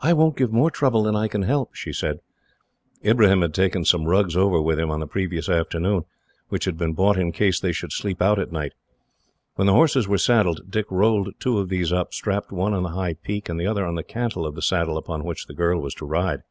"I 0.00 0.14
won't 0.14 0.36
give 0.36 0.50
more 0.52 0.68
trouble 0.68 1.04
than 1.04 1.14
I 1.14 1.28
can 1.28 1.42
help," 1.42 1.72
she 1.72 1.92
said. 1.92 2.18
Ibrahim 3.04 3.42
had 3.42 3.54
taken 3.54 3.84
some 3.84 4.06
rugs 4.08 4.36
over 4.36 4.60
with 4.60 4.80
him, 4.80 4.90
on 4.90 4.98
the 4.98 5.06
previous 5.06 5.48
afternoon, 5.48 6.06
which 6.48 6.64
had 6.64 6.76
been 6.76 6.92
bought 6.92 7.16
in 7.16 7.30
case 7.30 7.60
they 7.60 7.70
should 7.70 7.92
sleep 7.92 8.20
out 8.20 8.40
at 8.40 8.50
night. 8.50 8.72
When 9.54 9.68
the 9.68 9.74
horses 9.74 10.08
were 10.08 10.18
saddled, 10.18 10.68
Dick 10.72 10.86
rolled 10.90 11.34
two 11.38 11.58
of 11.60 11.68
these 11.68 11.92
up, 11.92 12.14
strapped 12.14 12.50
one 12.50 12.74
on 12.74 12.82
the 12.82 12.88
high 12.98 13.14
peak, 13.14 13.48
and 13.48 13.60
the 13.60 13.66
other 13.68 13.86
on 13.86 13.94
the 13.94 14.02
cantle 14.02 14.44
of 14.44 14.56
the 14.56 14.60
saddle 14.60 14.98
upon 14.98 15.22
which 15.22 15.46
the 15.46 15.54
girl 15.54 15.80
was 15.80 15.94
to 15.94 16.04
ride. 16.04 16.42